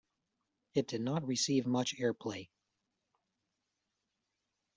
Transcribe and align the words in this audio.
It 0.73 0.87
did 0.87 1.01
not 1.01 1.27
receive 1.27 1.67
much 1.67 1.95
airplay. 1.95 2.49